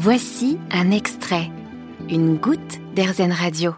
Voici 0.00 0.58
un 0.70 0.92
extrait, 0.92 1.50
une 2.08 2.36
goutte 2.36 2.78
d'Airzen 2.94 3.32
Radio. 3.32 3.74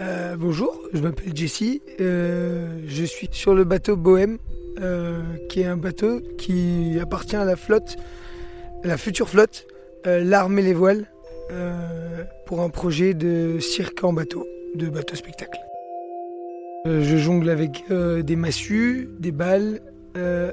Euh, 0.00 0.36
bonjour, 0.36 0.78
je 0.92 1.00
m'appelle 1.00 1.34
Jessie. 1.34 1.80
Euh, 1.98 2.82
je 2.86 3.04
suis 3.06 3.30
sur 3.32 3.54
le 3.54 3.64
bateau 3.64 3.96
Bohème, 3.96 4.36
euh, 4.82 5.22
qui 5.48 5.62
est 5.62 5.64
un 5.64 5.78
bateau 5.78 6.20
qui 6.36 6.98
appartient 7.00 7.36
à 7.36 7.46
la 7.46 7.56
flotte, 7.56 7.96
la 8.84 8.98
future 8.98 9.30
flotte, 9.30 9.66
l'arme 10.04 10.58
et 10.58 10.62
les 10.62 10.74
voiles, 10.74 11.06
pour 12.44 12.60
un 12.60 12.68
projet 12.68 13.14
de 13.14 13.58
cirque 13.58 14.04
en 14.04 14.12
bateau, 14.12 14.46
de 14.74 14.90
bateau 14.90 15.16
spectacle. 15.16 15.58
je 16.84 17.16
jongle 17.16 17.48
avec 17.48 17.84
des 17.88 18.36
massues, 18.36 19.08
des 19.18 19.32
balles, 19.32 19.80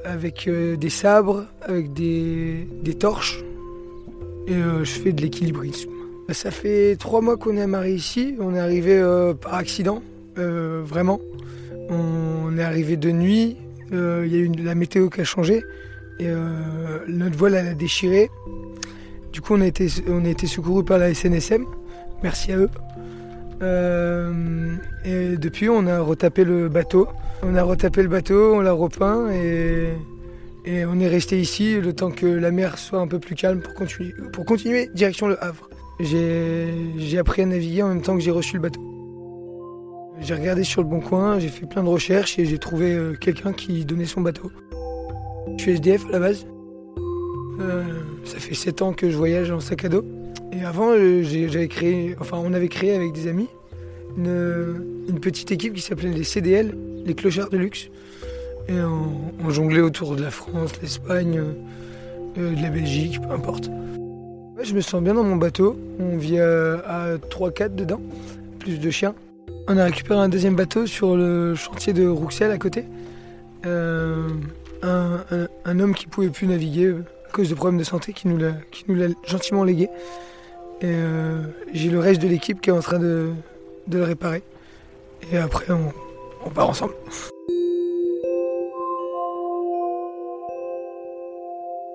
avec 0.06 0.50
des 0.50 0.90
sabres, 0.90 1.46
avec 1.62 1.92
des, 1.92 2.70
des 2.84 2.94
torches, 2.94 3.44
et 4.50 4.54
je 4.84 4.92
fais 4.92 5.12
de 5.12 5.22
l'équilibrisme. 5.22 5.92
Ça 6.32 6.52
fait 6.52 6.96
trois 6.96 7.22
mois 7.22 7.38
qu'on 7.38 7.58
est 7.58 7.62
amarré 7.62 7.94
ici. 7.94 8.36
On 8.40 8.54
est 8.54 8.60
arrivé 8.60 9.00
euh, 9.00 9.34
par 9.34 9.56
accident, 9.56 10.04
euh, 10.38 10.84
vraiment. 10.86 11.20
On 11.90 12.56
est 12.56 12.62
arrivé 12.62 12.98
de 12.98 13.10
nuit. 13.10 13.58
Euh, 13.92 14.24
il 14.28 14.32
y 14.32 14.36
a 14.36 14.40
eu 14.40 14.52
la 14.64 14.76
météo 14.76 15.10
qui 15.10 15.22
a 15.22 15.24
changé. 15.24 15.64
Et 16.20 16.28
notre 17.08 17.38
voile 17.38 17.56
a 17.56 17.74
déchiré. 17.74 18.30
Du 19.32 19.40
coup, 19.42 19.56
on 19.56 19.62
a 19.62 19.68
été, 19.68 19.88
on 20.10 20.26
a 20.26 20.28
été 20.28 20.48
secouru 20.48 20.84
par 20.84 20.98
la 20.98 21.14
SNSM. 21.14 21.66
Merci 22.22 22.52
à 22.52 22.58
eux. 22.58 22.70
et 25.06 25.38
depuis, 25.38 25.70
on 25.70 25.88
a 25.88 26.02
retapé 26.02 26.44
le 26.44 26.68
bateau. 26.68 27.08
On 27.42 27.56
a 27.56 27.64
retapé 27.64 28.04
le 28.04 28.10
bateau, 28.10 28.56
on 28.56 28.60
l'a 28.60 28.74
repeint 28.74 29.32
et, 29.32 29.94
et 30.66 30.86
on 30.86 31.00
est 31.00 31.08
resté 31.08 31.40
ici 31.40 31.80
le 31.80 31.94
temps 31.94 32.12
que 32.12 32.26
la 32.26 32.52
mer 32.52 32.78
soit 32.78 33.00
un 33.00 33.08
peu 33.08 33.20
plus 33.20 33.36
calme 33.36 33.62
pour 33.62 33.74
continuer, 33.74 34.14
pour 34.34 34.46
continuer 34.46 34.90
direction 34.94 35.28
le 35.28 35.42
Havre. 35.44 35.70
J'ai 36.00 37.18
appris 37.18 37.42
à 37.42 37.46
naviguer 37.46 37.84
en 37.84 37.90
même 37.90 38.02
temps 38.02 38.16
que 38.16 38.22
j'ai 38.22 38.32
reçu 38.32 38.56
le 38.56 38.62
bateau. 38.62 38.82
J'ai 40.22 40.34
regardé 40.34 40.64
sur 40.64 40.82
le 40.82 40.88
bon 40.88 41.00
coin, 41.00 41.40
j'ai 41.40 41.48
fait 41.48 41.66
plein 41.66 41.84
de 41.84 41.90
recherches 41.90 42.40
et 42.40 42.46
j'ai 42.46 42.58
trouvé 42.58 42.94
euh, 42.94 43.14
quelqu'un 43.14 43.54
qui 43.54 43.86
donnait 43.86 44.06
son 44.06 44.22
bateau. 44.22 44.52
Je 45.58 45.64
suis 45.64 45.72
SDF 45.72 46.06
à 46.08 46.12
la 46.12 46.20
base. 46.20 46.46
Euh, 47.62 47.84
ça 48.26 48.38
fait 48.38 48.54
7 48.54 48.82
ans 48.82 48.94
que 48.94 49.10
je 49.10 49.16
voyage 49.16 49.50
en 49.52 49.60
sac 49.60 49.86
à 49.86 49.90
dos. 49.90 50.04
Et 50.52 50.64
avant, 50.64 50.92
euh, 50.92 51.24
j'avais 51.24 51.68
créé, 51.68 52.16
enfin, 52.20 52.38
on 52.44 52.54
avait 52.54 52.68
créé 52.68 52.96
avec 52.96 53.14
des 53.14 53.28
amis 53.28 53.48
une, 54.18 55.20
petite 55.22 55.52
équipe 55.52 55.74
qui 55.74 55.82
s'appelait 55.82 56.12
les 56.12 56.24
CDL, 56.24 56.76
les 57.06 57.14
clochards 57.14 57.50
de 57.50 57.58
luxe. 57.58 57.90
On, 58.72 59.50
jonglait 59.50 59.82
autour 59.82 60.16
de 60.16 60.24
la 60.24 60.32
France, 60.32 60.80
l'Espagne, 60.82 61.42
de 62.38 62.62
la 62.62 62.70
Belgique, 62.70 63.20
peu 63.22 63.34
importe. 63.34 63.70
Je 64.62 64.74
me 64.74 64.82
sens 64.82 65.02
bien 65.02 65.14
dans 65.14 65.24
mon 65.24 65.38
bateau. 65.38 65.80
On 66.00 66.18
vit 66.18 66.40
à, 66.40 67.18
3-4 67.18 67.76
dedans, 67.76 68.02
plus 68.60 68.80
de 68.80 68.90
chiens. 68.90 69.16
On 69.68 69.78
a 69.78 69.86
récupéré 69.86 70.20
un 70.20 70.30
deuxième 70.30 70.56
bateau 70.56 70.86
sur 70.86 71.16
le 71.16 71.56
chantier 71.56 71.94
de 71.94 72.08
Rouxel 72.08 72.52
à 72.52 72.58
côté. 72.58 72.86
Euh, 73.66 74.28
un, 74.84 75.80
homme 75.80 75.94
qui 75.94 76.08
pouvait 76.08 76.30
plus 76.30 76.48
naviguer 76.48 76.96
à 77.28 77.32
cause 77.32 77.50
de 77.50 77.56
problèmes 77.56 77.80
de 77.80 77.84
santé 77.84 78.14
qui 78.14 78.28
nous 78.28 78.38
l'a 78.38 79.08
gentiment 79.26 79.64
légué. 79.64 79.90
Euh, 80.84 81.44
j'ai 81.74 81.90
le 81.90 82.00
reste 82.00 82.22
de 82.22 82.28
l'équipe 82.28 82.62
qui 82.62 82.70
est 82.70 82.74
en 82.74 82.80
train 82.80 83.00
de, 83.00 83.32
le 83.92 84.04
réparer. 84.04 84.44
Et 85.32 85.38
après, 85.38 85.68
on 86.46 86.50
part 86.50 86.70
ensemble. 86.70 86.94